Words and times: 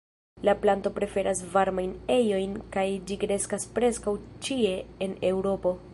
La 0.47 0.53
planto 0.61 0.91
preferas 0.95 1.43
varmajn 1.57 1.93
ejojn 2.15 2.57
kaj 2.77 2.87
ĝi 3.11 3.21
kreskas 3.27 3.69
preskaŭ 3.77 4.17
ĉie 4.47 4.77
en 5.09 5.19
Eŭropo. 5.35 5.81